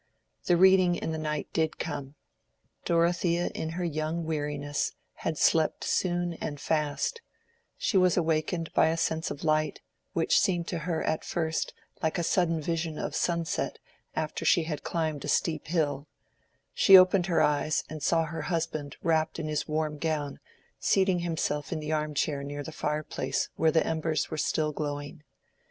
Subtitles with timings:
[0.45, 2.15] The reading in the night did come.
[2.85, 7.21] Dorothea in her young weariness had slept soon and fast:
[7.77, 9.79] she was awakened by a sense of light,
[10.13, 13.77] which seemed to her at first like a sudden vision of sunset
[14.15, 16.07] after she had climbed a steep hill:
[16.73, 20.39] she opened her eyes and saw her husband wrapped in his warm gown
[20.79, 24.71] seating himself in the arm chair near the fire place where the embers were still
[24.71, 25.21] glowing.